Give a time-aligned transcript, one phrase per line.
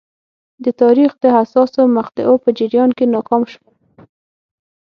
[0.63, 3.73] د تاریخ د حساسو مقطعو په جریان کې ناکام شول.